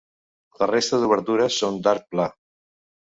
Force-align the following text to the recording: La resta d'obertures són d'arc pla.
La 0.61 0.67
resta 0.71 0.99
d'obertures 1.03 1.59
són 1.65 1.77
d'arc 1.89 2.09
pla. 2.17 2.27